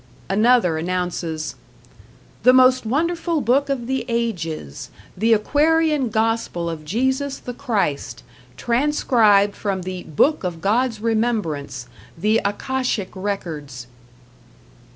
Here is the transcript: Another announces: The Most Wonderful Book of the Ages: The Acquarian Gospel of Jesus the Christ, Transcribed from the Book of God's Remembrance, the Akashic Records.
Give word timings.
Another 0.31 0.79
announces: 0.79 1.53
The 2.41 2.53
Most 2.53 2.87
Wonderful 2.87 3.39
Book 3.39 3.69
of 3.69 3.85
the 3.85 4.03
Ages: 4.07 4.89
The 5.15 5.33
Acquarian 5.33 6.09
Gospel 6.09 6.71
of 6.71 6.83
Jesus 6.83 7.37
the 7.37 7.53
Christ, 7.53 8.23
Transcribed 8.57 9.55
from 9.55 9.83
the 9.83 10.01
Book 10.01 10.43
of 10.43 10.59
God's 10.59 11.01
Remembrance, 11.01 11.87
the 12.17 12.41
Akashic 12.43 13.11
Records. 13.13 13.85